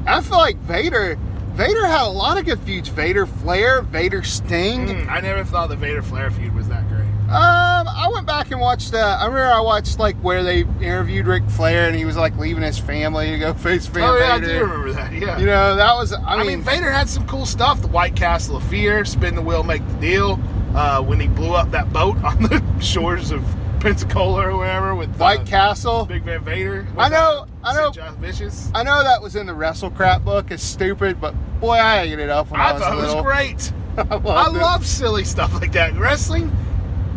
[0.05, 1.17] I feel like Vader.
[1.53, 2.89] Vader had a lot of good feuds.
[2.89, 4.87] Vader Flair, Vader Sting.
[4.87, 7.01] Mm, I never thought the Vader Flair feud was that great.
[7.01, 8.93] Um, I went back and watched.
[8.93, 12.35] Uh, I remember I watched like where they interviewed Ric Flair and he was like
[12.37, 15.13] leaving his family to go face Van oh, yeah, I do remember that.
[15.13, 15.37] Yeah.
[15.37, 16.13] You know that was.
[16.13, 17.81] I I mean, mean, Vader had some cool stuff.
[17.81, 20.39] The White Castle of Fear, spin the wheel, make the deal.
[20.75, 23.43] Uh, when he blew up that boat on the shores of
[23.81, 26.05] Pensacola or wherever with White uh, Castle.
[26.05, 26.87] Big Van Vader.
[26.97, 27.91] I know- I know-.
[28.19, 28.71] Vicious.
[28.73, 30.49] I know that was in the Wrestle Crap book.
[30.51, 33.23] It's stupid, but boy, I ate it up when I, I was thought it was
[33.23, 33.73] great.
[33.97, 35.93] I, I love silly stuff like that.
[35.95, 36.55] Wrestling,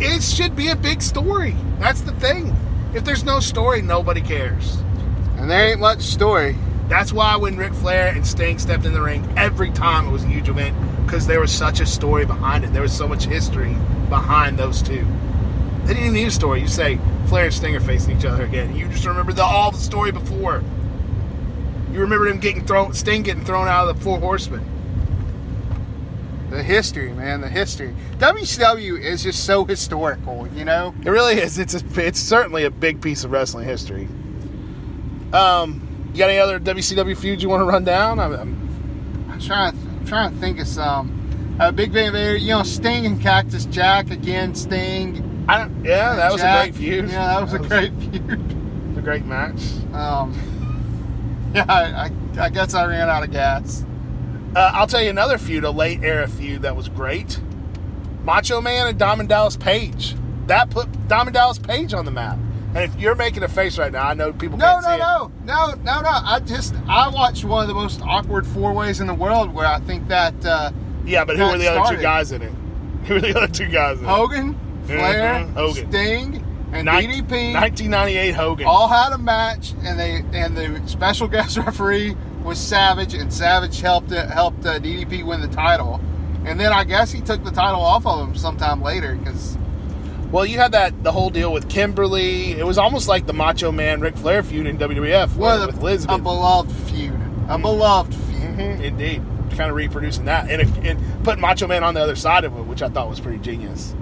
[0.00, 1.54] it should be a big story.
[1.78, 2.54] That's the thing.
[2.94, 4.76] If there's no story, nobody cares.
[5.36, 6.56] And there ain't much story.
[6.88, 10.22] That's why when Ric Flair and Sting stepped in the ring, every time it was
[10.22, 12.72] a huge event because there was such a story behind it.
[12.72, 13.74] There was so much history
[14.08, 15.06] behind those two.
[15.84, 16.60] They didn't even need a story.
[16.60, 18.74] You say Flair and Sting are facing each other again.
[18.74, 20.62] You just remember the all the story before.
[21.92, 24.64] You remember him getting thrown, Sting getting thrown out of the Four Horsemen.
[26.50, 27.94] The history, man, the history.
[28.18, 30.94] WCW is just so historical, you know.
[31.04, 31.58] It really is.
[31.58, 34.08] It's a, it's certainly a big piece of wrestling history.
[35.32, 35.83] Um,
[36.14, 38.20] you got any other WCW feuds you want to run down?
[38.20, 41.56] I'm, I'm, I'm trying, to, I'm trying to think of some.
[41.58, 44.54] Uh, Big Van Vader, you know, Sting and Cactus Jack again.
[44.54, 45.44] Sting.
[45.48, 45.84] I don't.
[45.84, 47.10] Yeah, that was a great feud.
[47.10, 48.32] Yeah, that was a great feud.
[48.96, 49.60] a great match.
[49.92, 50.32] Um,
[51.54, 53.84] yeah, I, I, I guess I ran out of gas.
[54.54, 57.40] Uh, I'll tell you another feud, a late era feud that was great.
[58.22, 60.14] Macho Man and Diamond Dallas Page.
[60.46, 62.38] That put Diamond Dallas Page on the map.
[62.74, 65.74] And if you're making a face right now, I know people No, no, no, no,
[65.84, 66.08] no, no.
[66.10, 69.66] I just I watched one of the most awkward four ways in the world where
[69.66, 70.72] I think that uh,
[71.04, 72.52] Yeah, but who were the other two guys in it?
[73.04, 74.08] Who were the other two guys in it?
[74.08, 75.90] Hogan, Flair, Mhm, Hogan.
[75.92, 78.66] Sting, and DDP 1998 Hogan.
[78.66, 83.80] all had a match, and they and the special guest referee was Savage, and Savage
[83.80, 86.00] helped it, helped uh, DDP win the title.
[86.46, 89.53] And then I guess he took the title off of him sometime later because
[90.34, 92.50] Well, you had that the whole deal with Kimberly.
[92.58, 95.78] It was almost like the Macho Man Ric Flair feud in WWF well, with a
[95.80, 96.24] Elizabeth.
[96.24, 97.14] beloved feud,
[97.48, 98.40] a beloved feud.
[98.42, 102.42] Mhm, Indeed, kind of reproducing that and, and putting Macho Man on the other side
[102.42, 103.94] of it, which I thought was pretty genius.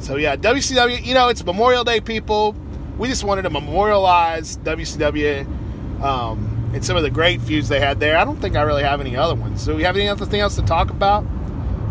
[0.00, 1.04] So yeah, WCW.
[1.06, 2.56] You know, it's Memorial Day, people.
[2.98, 5.46] We just wanted to memorialize WCW
[6.02, 8.16] um, and some of the great feuds they had there.
[8.18, 9.62] I don't think I really have any other ones.
[9.62, 11.24] So we have anything else to talk about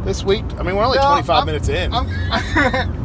[0.04, 0.44] this week?
[0.58, 1.94] I mean, we're only No, 25 I'm- minutes in.
[1.94, 3.02] I'm,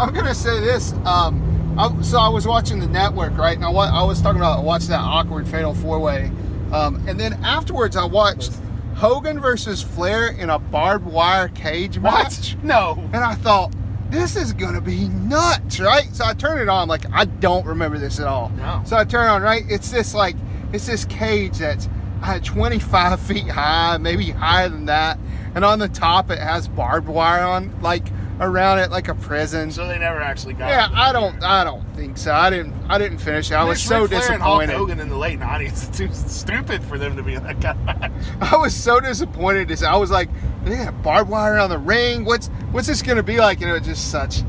[0.00, 0.92] I'm gonna say this.
[1.04, 1.46] Um,
[1.78, 3.54] I, so I was watching the network, right?
[3.56, 6.30] And I, wa- I was talking about I watched that awkward fatal four way,
[6.72, 8.52] um, and then afterwards I watched
[8.96, 12.64] Hogan versus Flair in a barbed wire cage match, what?
[12.64, 12.98] No.
[13.12, 13.72] and I thought
[14.10, 16.08] this is gonna be nuts, right?
[16.14, 18.48] So I turned it on, like I don't remember this at all.
[18.56, 18.82] No.
[18.86, 19.62] So I turn it on, right?
[19.68, 20.36] It's this like
[20.72, 21.88] it's this cage that's
[22.22, 25.18] uh, 25 feet high, maybe higher than that,
[25.54, 28.06] and on the top it has barbed wire on like
[28.40, 29.70] around it like a prison.
[29.70, 30.68] So they never actually got.
[30.70, 30.88] yeah.
[30.92, 32.32] I don't I don't think so.
[32.32, 33.54] I didn't I didn't finish it.
[33.54, 34.76] I was so Ric Flair and Hulk disappointed.
[34.76, 35.88] Hogan in the late '90s.
[35.90, 38.12] It seems stupid for them to be in that kind of match.
[38.40, 39.70] I was so disappointed.
[39.70, 40.28] As I was like,
[40.64, 42.24] they got barbed wire on the ring.
[42.24, 43.60] What's what's this gonna be like?
[43.60, 44.42] And it was just such,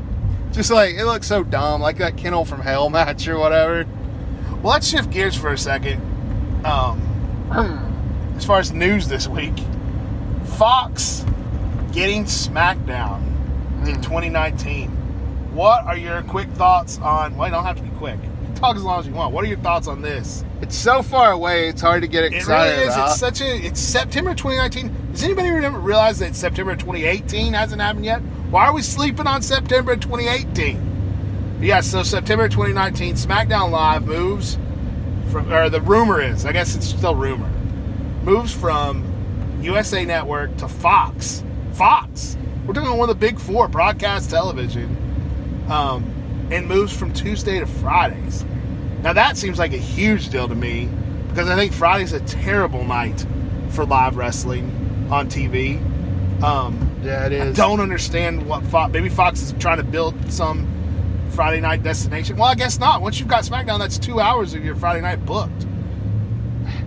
[0.52, 3.86] just like it looks so dumb, like that Kennel from Hell match or whatever.
[4.62, 6.00] Well, let's shift gears for a second.
[6.64, 7.00] Um,
[8.36, 9.54] as far as news this week,
[10.56, 11.24] Fox
[11.92, 13.31] getting SmackDown
[13.88, 14.90] in 2019.
[15.54, 17.36] What are your quick thoughts on?
[17.36, 18.18] Well, you don't have to be quick.
[18.54, 19.34] Talk as long as you want.
[19.34, 20.44] What are your thoughts on this?
[20.60, 21.68] It's so far away.
[21.68, 22.72] It's hard to get excited.
[22.72, 22.94] It really is.
[22.94, 23.10] about.
[23.10, 23.66] It's such a.
[23.66, 25.12] It's September 2019.
[25.12, 28.20] Does anybody remember realize that September 2018 hasn't happened yet?
[28.50, 31.58] Why are we sleeping on September 2018?
[31.60, 34.58] Yeah, so September 2019, SmackDown Live moves
[35.30, 37.48] from, or the rumor is, I guess it's still rumor,
[38.22, 39.04] moves from
[39.62, 41.42] USA Network to Fox.
[41.72, 42.36] Fox.
[42.66, 44.96] We're talking one of the big four broadcast television,
[45.68, 46.04] um,
[46.50, 48.44] and moves from Tuesday to Fridays.
[49.02, 50.88] Now that seems like a huge deal to me
[51.28, 53.26] because I think Friday's a terrible night
[53.70, 55.80] for live wrestling on TV.
[56.42, 58.92] Um, yeah, it I don't understand what Fox.
[58.92, 60.68] Maybe Fox is trying to build some
[61.30, 62.36] Friday night destination.
[62.36, 63.02] Well, I guess not.
[63.02, 65.66] Once you've got SmackDown, that's two hours of your Friday night booked.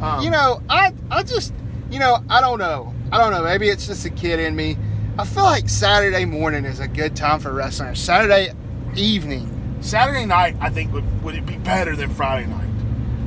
[0.02, 1.54] Um, You know, I I just
[1.92, 2.94] you know I don't know.
[3.12, 3.44] I don't know.
[3.44, 4.78] Maybe it's just a kid in me.
[5.18, 7.96] I feel like Saturday morning is a good time for wrestling.
[7.96, 8.52] Saturday
[8.96, 9.52] evening.
[9.82, 12.62] Saturday night, I think would would it be better than Friday night?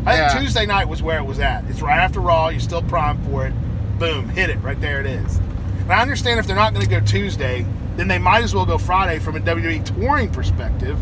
[0.07, 1.65] I think Tuesday night was where it was at.
[1.69, 2.49] It's right after Raw.
[2.49, 3.53] You're still primed for it.
[3.99, 5.01] Boom, hit it right there.
[5.01, 5.37] It is.
[5.81, 7.65] And I understand if they're not going to go Tuesday,
[7.97, 10.99] then they might as well go Friday from a WWE touring perspective.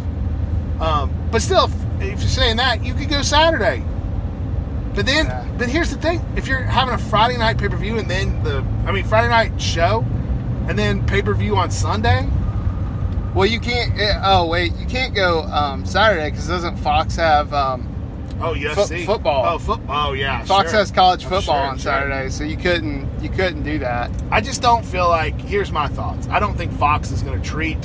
[0.81, 3.83] Um, but still, if, if you're saying that, you could go Saturday.
[4.95, 5.47] But then, Yeah.
[5.59, 8.43] but here's the thing: if you're having a Friday night pay per view and then
[8.45, 10.05] the, I mean, Friday night show,
[10.69, 12.29] and then pay per view on Sunday,
[13.35, 13.99] Well, you can't.
[13.99, 17.89] eh, Oh wait, you can't go um, Saturday because doesn't Fox have um,
[18.41, 19.45] oh UFC football.
[19.55, 20.11] Oh, football.
[20.11, 20.45] Oh, yeah.
[20.45, 20.81] Fox sure.
[20.81, 21.93] has college Oh, football sure, on sure.
[21.93, 24.11] Saturday, so you couldn't you couldn't do that.
[24.31, 25.41] I just don't feel like.
[25.41, 26.29] Here's my thoughts.
[26.29, 27.79] I don't think Fox is going to treat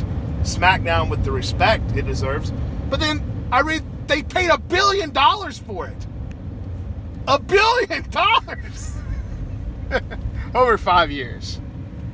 [0.44, 2.52] SmackDown with the respect it deserves.
[2.90, 6.08] But then I read they paid a billion dollars for it.
[7.28, 8.96] A billion dollars.
[10.56, 11.60] Over five years.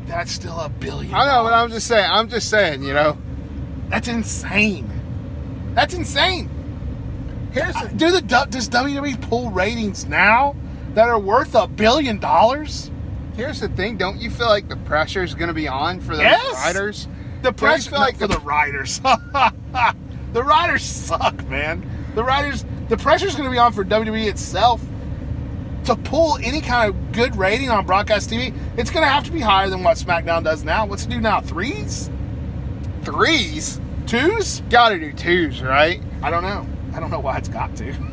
[0.08, 1.14] That's still a billion.
[1.14, 2.10] I know, but I'm just saying.
[2.10, 2.84] I'm just saying.
[2.84, 3.18] You know.
[3.90, 4.90] That's insane.
[5.74, 6.50] That's insane.
[7.54, 10.56] Here's uh, the, Do the does WWE pull ratings now
[10.94, 12.92] that are worth a billion dollars?
[13.36, 13.98] here's the thing.
[13.98, 16.54] Don't you feel like the pressure is going to be on for the Yes.
[16.56, 17.08] riders?
[17.44, 19.00] The pressure feel like like for the- the riders.
[20.34, 21.88] the riders suck, man.
[22.16, 22.66] The riders.
[22.90, 24.82] The pressure's going to be on for WWE itself
[25.88, 28.54] to pull any kind of good rating on broadcast TV.
[28.78, 30.86] It's going to have to be higher than what SmackDown does now.
[30.86, 31.42] What's it do now?
[31.42, 32.10] Threes,
[33.04, 33.80] Threes.
[34.06, 34.62] twos?
[34.70, 36.02] Got to do twos, right?
[36.22, 36.68] I don't know.
[36.94, 37.94] I don't know why it's got to.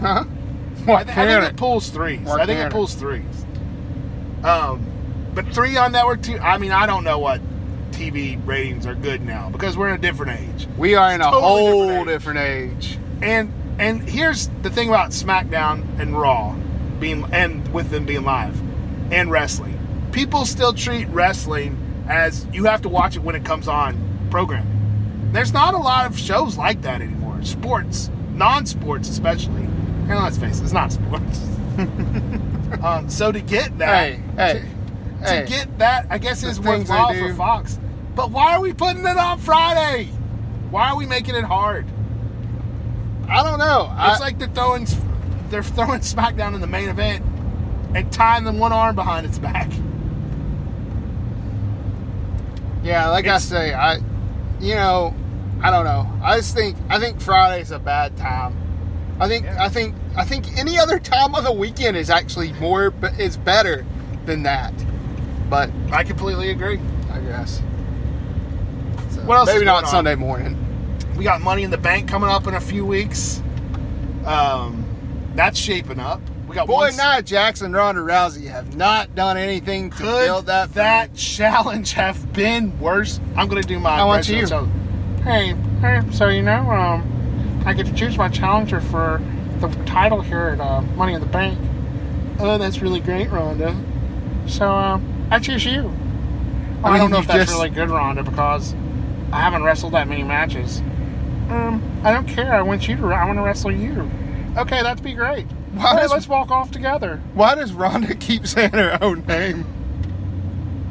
[0.00, 0.24] Huh?
[0.88, 2.20] I, th- I think it pulls threes.
[2.20, 2.72] Mark I think it Cannon.
[2.72, 3.46] pulls threes.
[4.42, 4.84] Um,
[5.34, 6.36] but three on network two.
[6.38, 7.40] I mean, I don't know what
[7.92, 10.66] TV ratings are good now because we're in a different age.
[10.76, 12.98] We are in a Totally whole different different age.
[13.22, 16.54] And and here's the thing about SmackDown and Raw
[17.04, 18.58] being and with them being live
[19.12, 19.78] and wrestling.
[20.10, 21.76] People still treat wrestling
[22.08, 23.94] as you have to watch it when it comes on
[24.30, 25.30] programming.
[25.30, 27.42] There's not a lot of shows like that anymore.
[27.42, 29.64] Sports, non-sports especially.
[29.64, 31.42] And let's face it, it's not sports.
[32.82, 34.68] um, so to get that, Hey, hey,
[35.18, 35.46] to hey.
[35.46, 37.34] get that, I guess The is worthwhile for.
[37.34, 37.78] Fox.
[38.14, 40.06] But why are we putting it on Friday?
[40.70, 41.84] Why are we making it hard?
[43.28, 43.90] I don't know.
[43.90, 44.86] It's I, like they're throwing
[45.50, 47.24] they're throwing SmackDown in the main event
[47.94, 49.70] and tying them one arm behind its back.
[52.82, 53.96] yeah, like it's- I say, I,
[54.60, 55.14] you know,
[55.62, 56.10] I don't know.
[56.22, 58.54] I just think I think Friday's a bad time.
[59.18, 59.62] I think Yeah.
[59.64, 63.86] I think I think any other time of the weekend is actually more is better
[64.26, 64.72] than that.
[65.48, 66.80] But I completely agree.
[67.12, 67.62] I guess.
[69.10, 69.90] So, What else Maybe not on?
[69.90, 70.58] Sunday morning.
[71.16, 73.40] We got Money in the Bank coming up in a few weeks.
[74.26, 74.83] Um,
[75.34, 76.20] that's shaping up.
[76.48, 80.46] We got Boy, one Nia Jackson, Ronda Rousey have not done anything to could build
[80.46, 80.74] that.
[80.74, 83.18] that challenge have been worse?
[83.36, 83.90] I'm gonna do my.
[83.90, 84.46] I want you.
[84.46, 84.72] challenge.
[85.22, 89.22] Hey, hey, so you know, um, I get to choose my challenger for
[89.60, 91.58] the title here at uh, Money in the Bank.
[92.38, 93.74] Oh, that's really great, Ronda.
[94.46, 95.84] So, um, I choose you.
[95.84, 98.74] Well, I, mean, don't know if that's just- really good, Ronda, because
[99.32, 100.80] I haven't wrestled that many matches.
[101.48, 102.54] Um, I don't care.
[102.54, 103.06] I want you to.
[103.06, 104.10] I want to wrestle you.
[104.56, 105.46] Okay, that'd be great.
[105.72, 107.20] Why Hey, does- let's walk off together.
[107.34, 109.64] Why does Ronda keep saying her own name?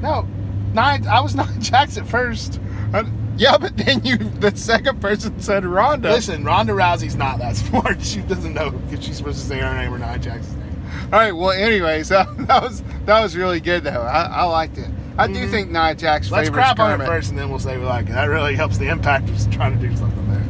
[0.01, 0.27] No,
[0.73, 0.99] Nia.
[1.09, 2.59] I was Nia Jax at first.
[2.93, 3.03] Uh,
[3.37, 6.11] yeah, but then you, the second person said Ronda.
[6.11, 8.01] Listen, Ronda Rousey's not that smart.
[8.03, 10.81] She doesn't know if she's supposed to say her name or Nia Jax's name.
[11.11, 11.31] All right.
[11.31, 14.01] Well, anyways, that, that was that was really good though.
[14.01, 14.89] I, I liked it.
[15.17, 15.51] I do Mhm.
[15.51, 16.29] think Nia Jax.
[16.31, 18.13] Let's crap on it first, and then we'll say we like it.
[18.13, 20.43] That really helps the impact of trying to do something there.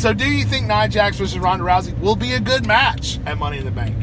[0.00, 3.36] So, do you think Nia Jax versus Ronda Rousey will be a good match at
[3.36, 3.94] Money in the Bank?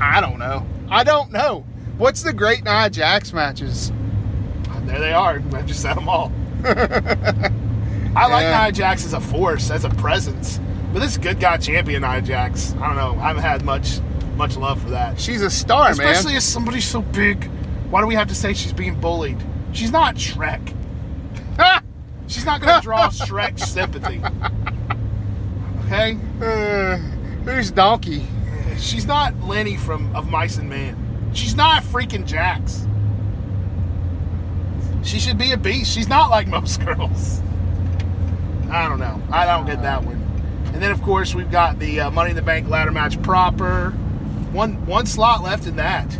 [0.00, 0.66] I don't know.
[0.88, 1.66] I don't know.
[1.98, 3.92] What's the great Nia Jax matches?
[4.70, 5.42] Uh, there they are.
[5.52, 6.32] I just said them all.
[6.64, 8.62] I like Yeah.
[8.64, 10.58] Nia Jax as a force, as a presence,
[10.94, 13.20] but this good guy champion Nia Jax, I don't know.
[13.22, 14.00] I haven't had much
[14.36, 15.20] much love for that.
[15.20, 16.36] She's a star, Especially man.
[16.38, 17.44] as somebody so big.
[17.90, 19.36] Why do we have to say she's being bullied?
[19.72, 20.74] She's not Shrek.
[22.26, 24.22] She's not going to draw Shrek sympathy.
[25.94, 26.18] Okay?
[26.42, 26.96] Uh,
[27.44, 28.26] who's Donkey?
[28.78, 31.30] She's not Lenny from Of Mice and Men.
[31.34, 32.88] She's not freaking Jax.
[35.04, 35.94] She should be a beast.
[35.94, 37.40] She's not like most girls.
[38.72, 39.22] I don't know.
[39.30, 40.20] I don't get that one.
[40.72, 43.90] And then, of course, we've got the uh, Money in the Bank ladder match proper.
[44.50, 46.12] One one slot left in that.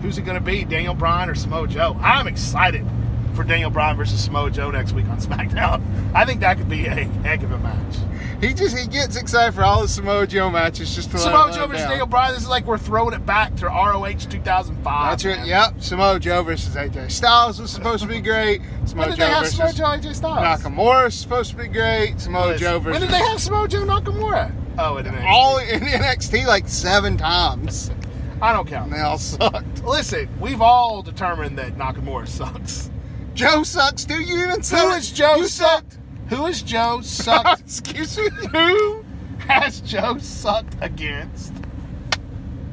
[0.00, 0.62] Who's it going to be?
[0.64, 1.96] Daniel Bryan or Samoa Joe?
[2.00, 2.86] I'm excited
[3.34, 5.82] for Daniel Bryan versus Samoa Joe next week on SmackDown.
[6.14, 7.96] I think that could be a heck of a match.
[8.40, 11.66] He just he gets excited for all the Samoa Joe matches just to Samoa Joe
[11.66, 11.86] versus.
[11.86, 12.34] Daniel Bryan.
[12.34, 14.84] This is like we're throwing it back to ROH 2005.
[14.84, 15.44] That's right.
[15.44, 15.74] Yep.
[15.80, 18.60] Samoa Joe versus AJ Styles was supposed to be great.
[18.84, 20.62] Samoa When did Joe they have versus Samoa Joe AJ Styles?
[20.62, 22.20] Nakamura is supposed to be great.
[22.20, 24.54] Samoa Listen, Joe versus When did they have Samoa Joe Nakamura?
[24.78, 25.24] Oh, it didn't.
[25.26, 27.90] all in NXT like seven times.
[28.40, 28.92] I don't count.
[28.92, 29.82] They all sucked.
[29.82, 32.88] Listen, we've all determined that Nakamura sucks.
[33.34, 34.04] Joe sucks.
[34.04, 35.97] Do you even say Who has Joe You sucked?
[36.28, 37.60] Who has Joe sucked?
[37.60, 38.28] Excuse me.
[38.52, 39.04] Who
[39.38, 41.52] has Joe sucked against?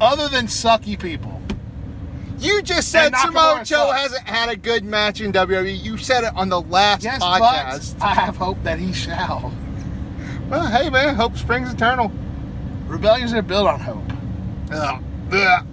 [0.01, 1.41] Other than sucky people.
[2.37, 3.99] You just said And Samoa Nakamura Joe sucks.
[4.01, 5.81] hasn't had a good match in WWE.
[5.81, 7.97] You said it on the last Yes, podcast.
[7.97, 9.53] but I have hope that he shall.
[10.49, 12.11] Well, hey man, hope springs eternal.
[12.87, 14.03] Rebellions are built on hope.
[14.71, 15.01] Ugh.
[15.31, 15.65] Ugh.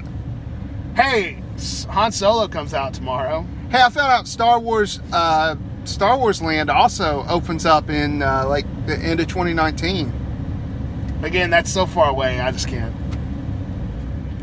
[0.95, 3.45] Hey, S- Han Solo comes out tomorrow.
[3.71, 8.45] Hey, I found out Star Wars, uh, Star Wars Land also opens up in uh,
[8.49, 10.13] like the end of 2019.
[11.23, 12.41] Again, that's so far away.
[12.41, 12.95] I just can't.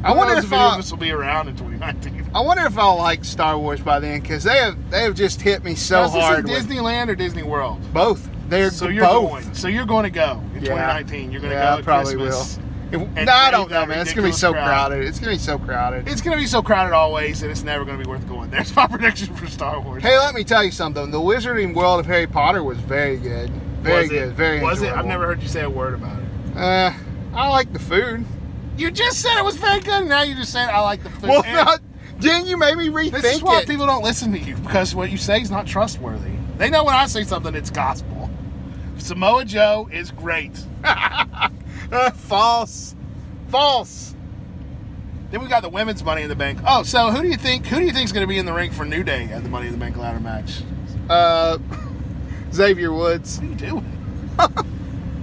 [0.03, 2.29] I wonder if I, us will be around in 2019.
[2.33, 5.41] I wonder if I'll like Star Wars by then because they have they have just
[5.41, 6.43] hit me so Now, is this hard.
[6.45, 7.79] with Disneyland or Disney World?
[7.93, 8.29] both.
[8.47, 9.29] They're So you're both.
[9.29, 9.53] going.
[9.53, 10.69] So you're going to go in Yeah.
[10.71, 11.31] 2019.
[11.31, 11.79] You're going to Yeah, go.
[11.79, 12.57] I probably Christmas.
[12.57, 12.63] will.
[12.91, 13.99] No, I don't know, man.
[13.99, 14.65] It's gonna be so crowd.
[14.65, 15.05] crowded.
[15.05, 16.07] It's gonna be so crowded.
[16.07, 18.49] It's going to be so crowded always, and it's never going to be worth going.
[18.49, 20.01] There's my prediction for Star Wars.
[20.01, 21.11] Hey, let me tell you something.
[21.11, 23.49] The Wizarding World of Harry Potter was very good.
[23.81, 24.33] Very Was it- good.
[24.33, 24.91] Very Was it?
[24.91, 26.57] I've never heard you say a word about it.
[26.57, 26.91] Uh,
[27.33, 28.25] I like the food.
[28.77, 30.05] You just said it was very good.
[30.07, 31.29] Now you just said I like the food.
[31.29, 31.81] Well, And not.
[32.19, 33.67] Then you made me rethink This is why it.
[33.67, 36.31] people don't listen to you because what you say is not trustworthy.
[36.57, 38.29] They know when I say something, it's gospel.
[38.97, 40.51] Samoa Joe is great.
[42.13, 42.95] False.
[43.49, 44.15] False.
[45.31, 46.59] Then we got the women's Money in the Bank.
[46.65, 47.67] Oh, so who do you think?
[47.67, 49.43] Who do you think is going to be in the ring for New Day at
[49.43, 50.61] the Money in the Bank ladder match?
[51.07, 51.59] Uh,
[52.53, 53.37] Xavier Woods.
[53.37, 53.99] What are you doing?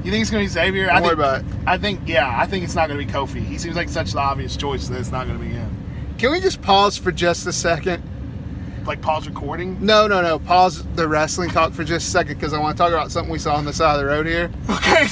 [0.05, 0.87] you think it's going to be Xavier?
[0.87, 1.47] Don't I worry think, about it.
[1.67, 3.45] I think, yeah, I think it's not going to be Kofi.
[3.45, 5.77] He seems like such the obvious choice that it's not going to be him.
[6.19, 8.03] Can we just pause for just a second?
[8.87, 9.85] Like pause recording.
[9.85, 10.39] No, no, no.
[10.39, 13.33] Pause the wrestling talk for just a second because I want to talk about something
[13.33, 14.51] we saw on the side of the road here.
[14.71, 15.09] Okay.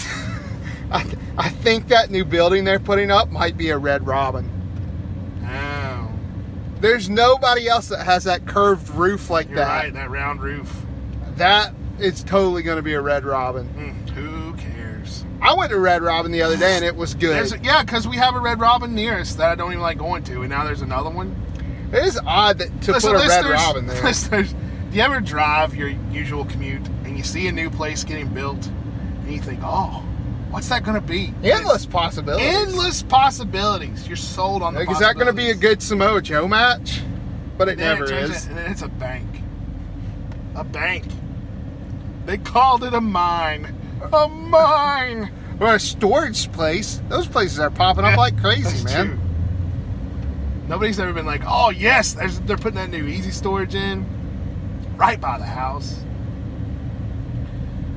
[0.92, 1.04] I,
[1.36, 4.50] I think that new building they're putting up might be a Red Robin.
[5.44, 6.10] Oh,
[6.80, 9.84] There's nobody else that has that curved roof like you're that.
[9.84, 9.92] right.
[9.92, 10.82] That round roof.
[11.36, 13.66] That is totally going to be a Red Robin.
[13.76, 15.24] Mm, who cares?
[15.42, 17.52] I went to Red Robin the other day and it was good.
[17.52, 19.98] A, yeah, because we have a Red Robin near us that I don't even like
[19.98, 21.34] going to, and now there's another one.
[21.92, 24.02] it is odd that, to Listen, put a Red Robin there.
[24.04, 28.28] listeners, do you ever drive your usual commute and you see a new place getting
[28.28, 30.04] built, and you think, oh,
[30.54, 31.34] what's that going to be?
[31.42, 32.46] Endless possibilities.
[32.46, 34.06] Endless possibilities.
[34.06, 34.80] You're sold on the.
[34.80, 37.00] Like, is that going to be a good Samoa Joe match?
[37.58, 38.44] But it never turns is.
[38.44, 39.28] it- and then it's a bank.
[40.54, 41.04] A bank.
[42.26, 43.74] They called it a mine.
[44.12, 45.32] A mine.
[45.60, 47.02] Or a storage place.
[47.08, 49.06] Those places are popping up like crazy, That's man.
[49.06, 49.18] true.
[50.68, 54.06] Nobody's ever been like, oh yes, they're putting that new easy storage in
[54.96, 55.98] right by the house.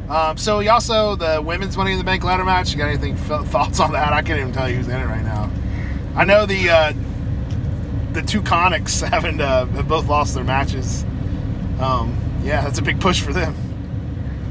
[0.09, 2.71] Um, so we also the women's Money in the Bank ladder match.
[2.71, 4.13] You got anything thoughts on that?
[4.13, 5.51] I can't even tell you who's in it right now.
[6.15, 6.93] I know the uh,
[8.13, 11.03] the two Conics haven't uh, have both lost their matches.
[11.79, 13.55] Um, yeah, that's a big push for them.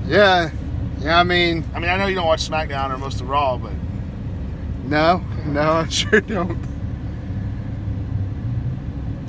[0.06, 0.50] Yeah.
[1.00, 3.58] Yeah, I mean, I mean, I know you don't watch SmackDown or most of Raw,
[3.58, 3.72] but
[4.84, 6.58] no, no, I sure don't.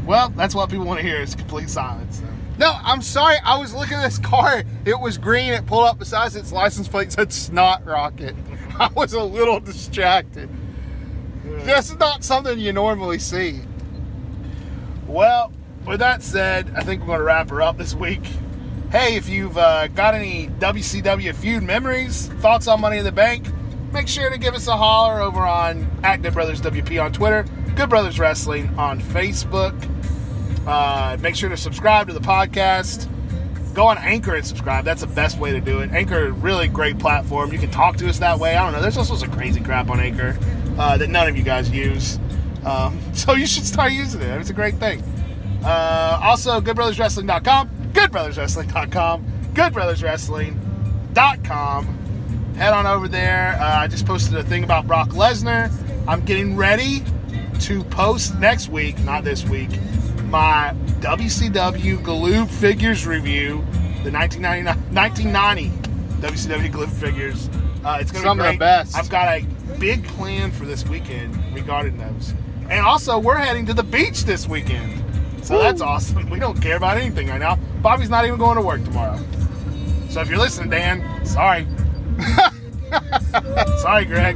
[0.06, 2.20] Well, that's what people want to hear is complete silence.
[2.20, 2.26] So.
[2.58, 3.38] No, I'm sorry.
[3.44, 4.64] I was looking at this car.
[4.86, 5.54] It was green.
[5.54, 8.36] It pulled up beside its license plate said Snot Rocket.
[8.80, 10.50] I was a little distracted.
[11.44, 13.62] That's not something you normally see.
[15.08, 15.54] Well,
[15.86, 18.26] with that said, I think we're going to wrap her up this week.
[18.92, 23.48] Hey, if you've uh, got any WCW feud memories, thoughts on Money in the Bank,
[23.92, 25.90] make sure to give us a holler over on
[26.22, 27.46] Good Brothers WP on Twitter,
[27.76, 29.74] Good Brothers Wrestling on Facebook.
[30.68, 33.08] Uh, make sure to subscribe to the podcast.
[33.74, 34.84] Go on Anchor and subscribe.
[34.84, 35.92] That's the best way to do it.
[35.92, 37.54] Anchor, is a really great platform.
[37.54, 38.56] You can talk to us that way.
[38.56, 38.82] I don't know.
[38.82, 40.38] There's also some crazy crap on Anchor
[40.78, 42.20] uh, that none of you guys use.
[42.66, 44.42] Um, so you should start using it.
[44.42, 45.02] It's a great thing.
[45.64, 51.86] Uh, also, goodbrotherswrestling.com, goodbrotherswrestling.com, goodbrotherswrestling.com.
[52.56, 53.56] Head on over there.
[53.62, 55.72] Uh, I just posted a thing about Brock Lesnar.
[56.08, 57.04] I'm getting ready
[57.62, 59.70] to post next week, not this week,
[60.30, 63.66] my WCW Galoob figures review,
[64.04, 65.88] the 1999, 1990
[66.22, 67.50] WCW Galoob figures.
[67.86, 68.96] Uh, it's going to Some be of the best.
[68.96, 69.46] I've got a
[69.80, 72.34] big plan for this weekend regarding those.
[72.70, 75.04] And also, we're heading to the beach this weekend.
[75.44, 76.30] So that's awesome.
[76.30, 77.56] We don't care about anything right now.
[77.82, 79.18] Bobby's not even going to work tomorrow.
[80.10, 81.66] So if you're listening, Dan, sorry.
[83.80, 84.36] sorry, Greg.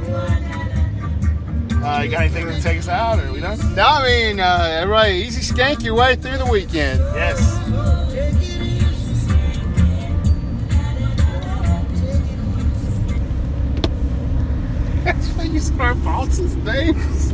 [1.82, 3.58] Uh, you got anything to take us out, or are we done?
[3.74, 7.00] No, I mean, uh, everybody, easy skank your way through the weekend.
[7.12, 7.40] Yes.
[15.04, 17.32] That's why you start bosses' names.